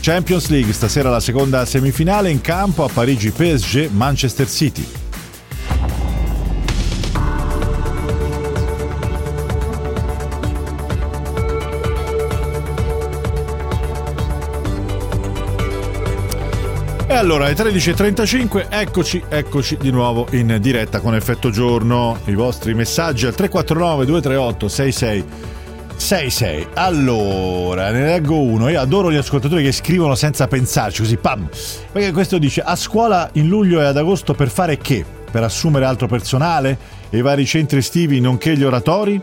[0.00, 5.05] Champions League, stasera la seconda semifinale in campo a Parigi PSG Manchester City.
[17.16, 22.18] E allora alle 13.35 eccoci, eccoci di nuovo in diretta con effetto giorno.
[22.26, 26.66] I vostri messaggi al 349 238 6666.
[26.74, 28.68] Allora, ne leggo uno.
[28.68, 31.48] Io adoro gli ascoltatori che scrivono senza pensarci, così pam.
[31.90, 35.02] Perché questo dice: A scuola in luglio e ad agosto per fare che?
[35.30, 36.76] Per assumere altro personale?
[37.08, 39.18] E i vari centri estivi nonché gli oratori?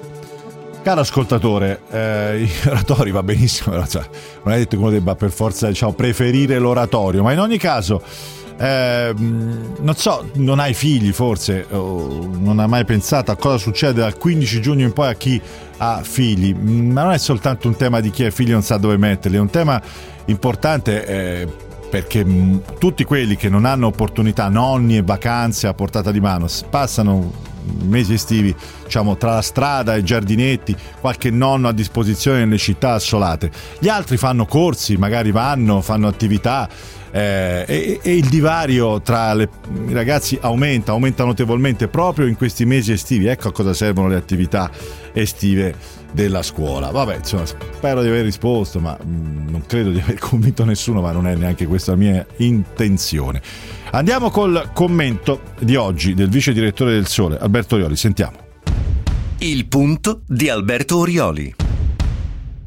[0.84, 4.04] Caro ascoltatore, eh, oratori va benissimo, però, cioè,
[4.44, 8.04] non è detto che uno debba per forza diciamo, preferire l'oratorio, ma in ogni caso,
[8.58, 14.18] eh, non so, non hai figli forse, non hai mai pensato a cosa succede dal
[14.18, 15.42] 15 giugno in poi a chi
[15.78, 18.76] ha figli, ma non è soltanto un tema di chi ha figli e non sa
[18.76, 19.82] dove metterli, è un tema
[20.26, 21.06] importante.
[21.06, 21.48] Eh,
[21.94, 22.26] perché
[22.80, 27.32] tutti quelli che non hanno opportunità, nonni e vacanze a portata di mano, passano
[27.84, 28.56] mesi estivi
[28.94, 33.50] diciamo tra la strada e i giardinetti, qualche nonno a disposizione nelle città assolate.
[33.80, 36.70] Gli altri fanno corsi, magari vanno, fanno attività
[37.10, 39.50] eh, e, e, il divario tra le,
[39.88, 43.26] i ragazzi aumenta, aumenta notevolmente proprio in questi mesi estivi.
[43.26, 44.70] Ecco a cosa servono le attività
[45.12, 45.74] estive
[46.12, 46.92] della scuola.
[46.92, 51.02] Vabbè, insomma, spero di aver risposto, ma mh, mm, non credo di aver convinto nessuno,
[51.02, 53.42] ma non è neanche questa la mia intenzione.
[53.90, 57.96] Andiamo col commento di oggi del vice direttore del Sole, Alberto Orioli.
[57.96, 58.43] Sentiamo.
[59.46, 61.54] Il punto di Alberto Orioli.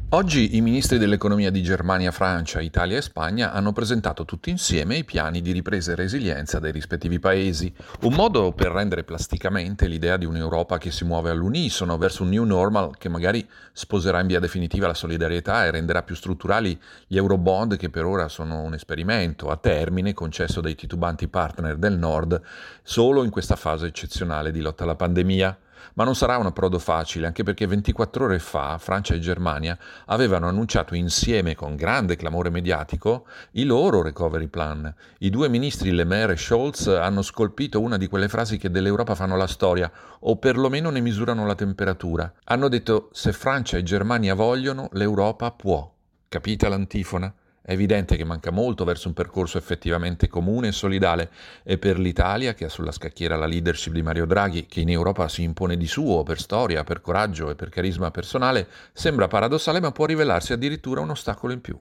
[0.09, 5.03] Oggi i ministri dell'economia di Germania, Francia, Italia e Spagna hanno presentato tutti insieme i
[5.03, 10.25] piani di ripresa e resilienza dei rispettivi paesi, un modo per rendere plasticamente l'idea di
[10.25, 14.85] un'Europa che si muove all'unisono verso un new normal che magari sposerà in via definitiva
[14.85, 19.57] la solidarietà e renderà più strutturali gli eurobond che per ora sono un esperimento a
[19.57, 22.39] termine concesso dai titubanti partner del Nord
[22.83, 25.57] solo in questa fase eccezionale di lotta alla pandemia.
[25.93, 30.47] Ma non sarà un approdo facile, anche perché 24 ore fa Francia e Germania avevano
[30.47, 34.93] annunciato insieme con grande clamore mediatico i loro recovery plan.
[35.19, 39.15] I due ministri Le Maire e Scholz hanno scolpito una di quelle frasi che dell'Europa
[39.15, 42.31] fanno la storia, o perlomeno ne misurano la temperatura.
[42.45, 45.91] Hanno detto se Francia e Germania vogliono, l'Europa può.
[46.29, 47.33] Capita l'antifona?
[47.67, 51.29] È evidente che manca molto verso un percorso effettivamente comune e solidale
[51.63, 55.27] e per l'Italia, che ha sulla scacchiera la leadership di Mario Draghi, che in Europa
[55.27, 59.91] si impone di suo per storia, per coraggio e per carisma personale, sembra paradossale ma
[59.91, 61.77] può rivelarsi addirittura un ostacolo in più.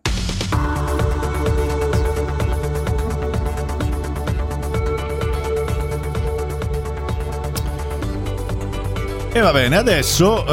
[9.32, 10.44] E va bene, adesso,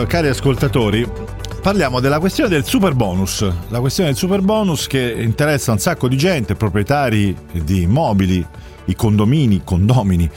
[0.00, 1.35] eh, cari ascoltatori,
[1.66, 3.44] parliamo della questione del super bonus.
[3.70, 8.46] La questione del super bonus che interessa un sacco di gente, proprietari di immobili,
[8.84, 10.30] i condomini, condomini,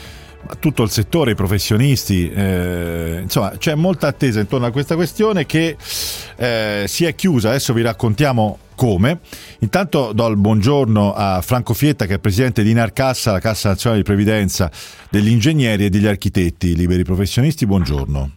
[0.57, 2.31] tutto il settore, i professionisti.
[2.31, 5.77] Eh, insomma, c'è molta attesa intorno a questa questione che
[6.35, 7.49] eh, si è chiusa.
[7.49, 9.19] Adesso vi raccontiamo come.
[9.59, 14.01] Intanto do il buongiorno a Franco Fietta che è presidente di Narcassa, la Cassa Nazionale
[14.01, 14.71] di Previdenza
[15.11, 17.67] degli Ingegneri e degli Architetti Liberi Professionisti.
[17.67, 18.31] Buongiorno.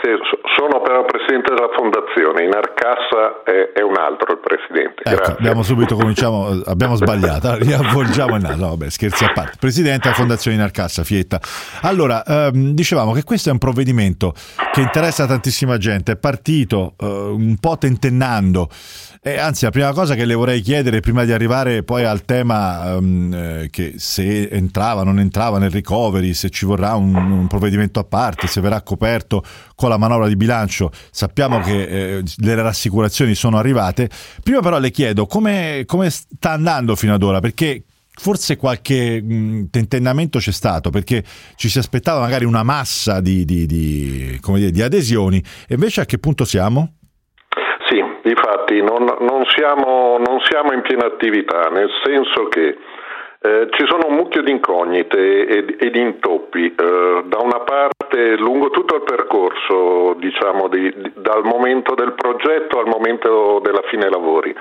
[0.00, 0.18] Grazie.
[0.56, 5.02] Sono però presidente della fondazione, in Arcassa è, è un altro il presidente.
[5.04, 9.56] Ecco, abbiamo subito cominciamo, abbiamo sbagliato, riavvolgiamo il naso, vabbè, scherzi a parte.
[9.60, 11.38] Presidente della fondazione in Arcassa, Fietta.
[11.82, 14.32] Allora, ehm, dicevamo che questo è un provvedimento
[14.72, 18.68] che interessa tantissima gente, è partito eh, un po' tentennando
[19.22, 22.94] eh, anzi, la prima cosa che le vorrei chiedere prima di arrivare poi al tema
[22.94, 28.00] um, che se entrava o non entrava nel recovery, se ci vorrà un, un, provvedimento
[28.00, 31.82] a parte, se verrà coperto con la manovra di bilancio, sappiamo che
[32.16, 34.08] eh, le rassicurazioni sono arrivate.
[34.42, 39.68] Prima però le chiedo come, come sta andando fino ad ora, perché forse qualche mh,
[39.68, 41.22] tentennamento c'è stato perché
[41.56, 46.04] ci si aspettava magari una massa di, di, di, dire, di adesioni e invece a
[46.06, 46.94] che punto siamo?
[48.22, 52.76] Difatti non, non, siamo, non siamo in piena attività, nel senso che
[53.42, 56.74] eh, ci sono un mucchio di incognite e, di intoppi.
[56.74, 62.78] Eh, da una parte, lungo tutto il percorso, diciamo, di, di, dal momento del progetto
[62.78, 64.54] al momento della fine lavori.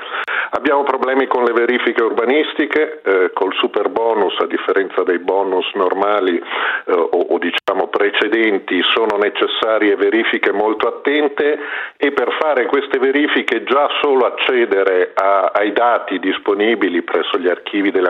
[0.51, 6.37] Abbiamo problemi con le verifiche urbanistiche, eh, col super bonus, a differenza dei bonus normali
[6.37, 11.59] eh, o, o, diciamo precedenti, sono necessarie verifiche molto attente
[11.97, 17.91] e per fare queste verifiche già solo accedere a, ai dati disponibili presso gli archivi
[17.91, 18.07] delle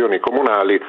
[0.00, 0.80] amministrazioni comunali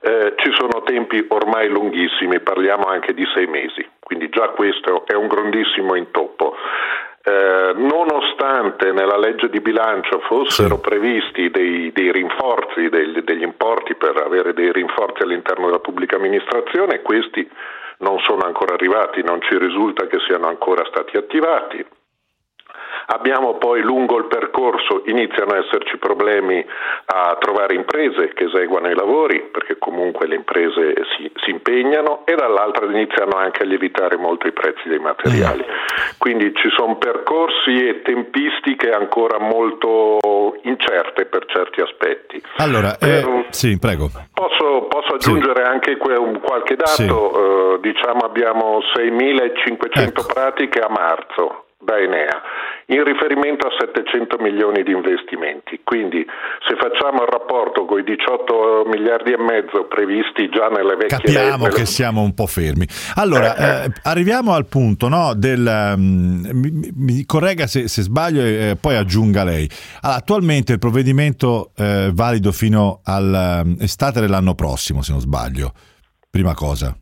[0.00, 5.14] eh, ci sono tempi ormai lunghissimi, parliamo anche di sei mesi, quindi già questo è
[5.14, 6.54] un grandissimo intoppo.
[7.22, 10.80] Eh, nonostante nella legge di bilancio fossero sì.
[10.80, 17.02] previsti dei, dei rinforzi, dei, degli importi per avere dei rinforzi all'interno della pubblica amministrazione,
[17.02, 17.48] questi
[17.98, 21.84] non sono ancora arrivati, non ci risulta che siano ancora stati attivati.
[23.10, 26.62] Abbiamo poi lungo il percorso iniziano ad esserci problemi
[27.06, 32.34] a trovare imprese che eseguano i lavori, perché comunque le imprese si, si impegnano, e
[32.34, 35.64] dall'altra iniziano anche a lievitare molto i prezzi dei materiali.
[36.18, 42.42] Quindi ci sono percorsi e tempistiche ancora molto incerte per certi aspetti.
[42.56, 44.10] Allora, eh, sì, prego.
[44.34, 45.70] Posso, posso aggiungere sì.
[45.70, 47.08] anche qualche dato, sì.
[47.08, 50.26] uh, diciamo abbiamo 6.500 ecco.
[50.26, 52.42] pratiche a marzo da Enea
[52.90, 55.80] in riferimento a 700 milioni di investimenti.
[55.84, 56.24] Quindi
[56.66, 61.64] se facciamo il rapporto con i 18 miliardi e mezzo previsti già nelle vecchie Capiamo
[61.64, 61.74] nelle...
[61.76, 62.86] che siamo un po' fermi.
[63.16, 65.94] Allora, eh, eh, arriviamo al punto no, del...
[65.96, 69.68] Um, mi, mi, corregga se, se sbaglio e eh, poi aggiunga lei.
[70.00, 75.72] Allora, attualmente il provvedimento è eh, valido fino all'estate dell'anno prossimo, se non sbaglio.
[76.30, 76.96] Prima cosa.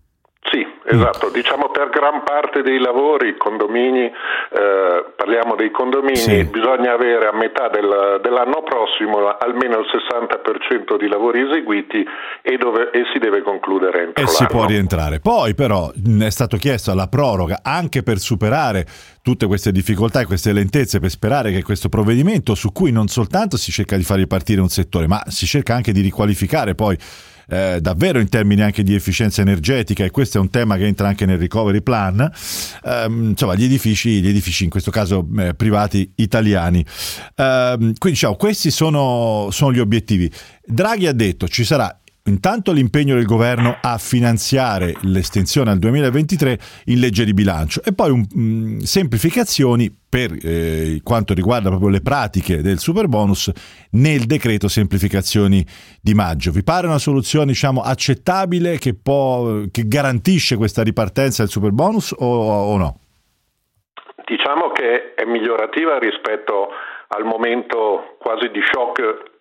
[0.89, 6.45] Esatto, diciamo per gran parte dei lavori, condomini, eh, parliamo dei condomini, sì.
[6.45, 12.05] bisogna avere a metà del, dell'anno prossimo almeno il 60% di lavori eseguiti
[12.43, 14.37] e, dove, e si deve concludere entro E l'anno.
[14.37, 15.21] si può rientrare.
[15.21, 18.87] Poi però è stato chiesto la proroga anche per superare
[19.23, 23.57] tutte queste difficoltà e queste lentezze per sperare che questo provvedimento su cui non soltanto
[23.57, 26.97] si cerca di far ripartire un settore, ma si cerca anche di riqualificare poi
[27.49, 31.09] eh, davvero in termini anche di efficienza energetica e questo è un tema che entra
[31.09, 32.31] anche nel recovery plan,
[32.85, 36.85] ehm, insomma gli edifici, gli edifici in questo caso eh, privati italiani.
[37.37, 40.31] Ehm, quindi diciamo, questi sono, sono gli obiettivi.
[40.65, 46.99] Draghi ha detto ci sarà Intanto l'impegno del governo a finanziare l'estensione al 2023 in
[46.99, 52.01] legge di bilancio e poi un, mh, mm, semplificazioni per eh, quanto riguarda proprio le
[52.01, 53.53] pratiche del super bonus
[53.93, 55.65] nel decreto semplificazioni
[56.03, 56.51] di maggio.
[56.51, 62.11] Vi pare una soluzione diciamo, accettabile che, può, che garantisce questa ripartenza del super bonus
[62.11, 62.99] o, o no?
[64.25, 66.71] Diciamo che è migliorativa rispetto
[67.09, 69.35] al momento quasi di shock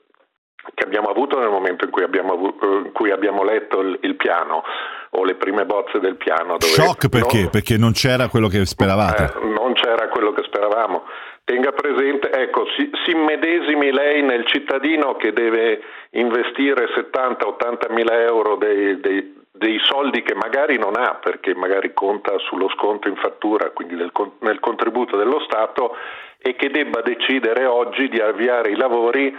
[0.74, 4.64] che abbiamo avuto nel momento in cui abbiamo, in cui abbiamo letto il, il, piano
[5.12, 6.58] o le prime bozze del piano.
[6.60, 7.42] Shock perché?
[7.42, 9.24] Non, perché non c'era quello che speravate?
[9.24, 11.04] Eh, non c'era quello che speravamo.
[11.44, 15.80] Tenga presente, ecco, si, si immedesimi lei nel cittadino che deve
[16.12, 22.34] investire 70-80 mila euro dei, dei, dei, soldi che magari non ha perché magari conta
[22.40, 25.96] sullo sconto in fattura, quindi del, nel contributo dello Stato
[26.40, 29.36] e che debba decidere oggi di avviare i lavori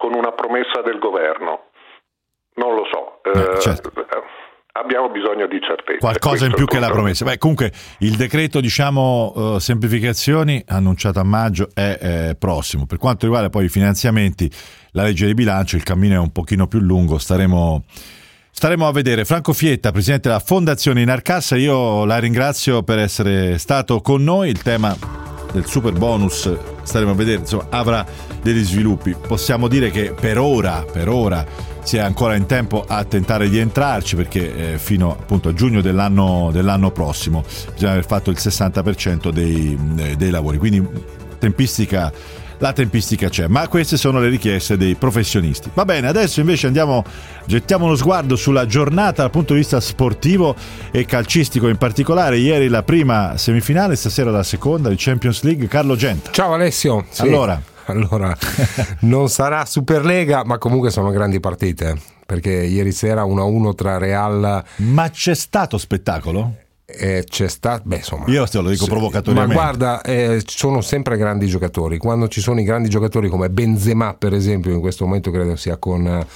[0.00, 1.68] con una promessa del governo.
[2.54, 3.20] Non lo so.
[3.22, 3.92] Eh, eh certo.
[4.72, 5.98] Abbiamo bisogno di certezza.
[5.98, 7.26] Qualcosa in più che la promessa.
[7.26, 12.86] Beh, comunque il decreto, diciamo, uh, semplificazioni annunciato a maggio è, è prossimo.
[12.86, 14.50] Per quanto riguarda poi i finanziamenti,
[14.92, 17.84] la legge di bilancio, il cammino è un pochino più lungo, staremo
[18.52, 19.24] Staremo a vedere.
[19.24, 24.50] Franco Fietta, presidente della Fondazione Inarcassa, io la ringrazio per essere stato con noi.
[24.50, 24.94] Il tema
[25.52, 26.50] del super bonus
[26.82, 28.06] staremo a vedere, insomma, avrà
[28.42, 29.14] degli sviluppi.
[29.14, 31.44] Possiamo dire che per ora, per ora
[31.82, 35.80] si è ancora in tempo a tentare di entrarci perché eh, fino appunto a giugno
[35.80, 37.42] dell'anno, dell'anno, prossimo
[37.72, 40.58] bisogna aver fatto il 60% dei, eh, dei lavori.
[40.58, 40.86] Quindi
[41.38, 42.12] tempistica
[42.60, 45.70] la tempistica c'è, ma queste sono le richieste dei professionisti.
[45.74, 47.02] Va bene, adesso invece andiamo,
[47.46, 50.54] gettiamo uno sguardo sulla giornata dal punto di vista sportivo
[50.90, 52.36] e calcistico in particolare.
[52.36, 55.66] Ieri la prima semifinale, stasera la seconda di Champions League.
[55.68, 56.30] Carlo Genta.
[56.30, 57.06] Ciao Alessio.
[57.10, 57.22] Sì.
[57.22, 57.60] Allora.
[57.90, 58.36] Allora,
[59.00, 61.98] non sarà Superlega, ma comunque sono grandi partite.
[62.24, 64.62] Perché ieri sera 1-1 tra Real.
[64.76, 66.54] Ma c'è stato spettacolo?
[66.92, 69.54] Eh, c'è stato, beh, insomma, io te lo dico provocatoriamente.
[69.54, 71.98] Ma guarda, eh, sono sempre grandi giocatori.
[71.98, 75.76] Quando ci sono i grandi giocatori come Benzema, per esempio, in questo momento credo sia
[75.76, 76.26] con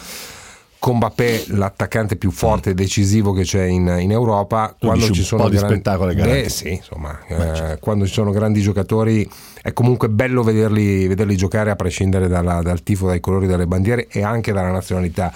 [0.85, 4.77] con Mbappé l'attaccante più forte e decisivo che c'è in, in Europa.
[4.79, 9.27] Tu quando ci sono grandi spettacolo eh, sì, insomma, eh, quando ci sono grandi giocatori
[9.63, 14.09] è comunque bello vederli, vederli giocare a prescindere dalla, dal tifo, dai colori delle bandiere
[14.09, 15.33] e anche dalla nazionalità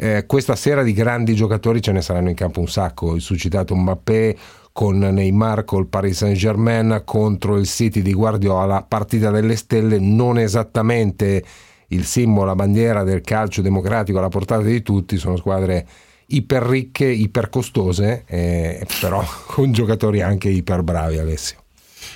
[0.00, 3.16] eh, questa sera di grandi giocatori ce ne saranno in campo un sacco.
[3.16, 4.36] Il suscitato Mbappé
[4.72, 10.38] con Neymar col Paris Saint Germain contro il City di Guardiola, partita delle stelle non
[10.38, 11.42] esattamente
[11.88, 15.84] il simbolo, la bandiera del calcio democratico alla portata di tutti, sono squadre
[16.26, 21.58] iper ricche, iper costose, eh, però con giocatori anche iper bravi Alessio.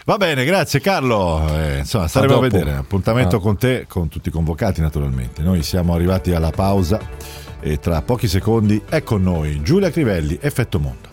[0.05, 1.45] Va bene, grazie Carlo.
[1.49, 2.73] Eh, insomma, staremo a, a vedere.
[2.75, 3.41] Appuntamento ah.
[3.41, 5.43] con te, con tutti i convocati naturalmente.
[5.43, 7.01] Noi siamo arrivati alla pausa
[7.63, 11.12] e tra pochi secondi è con noi Giulia Crivelli, Effetto Mondo.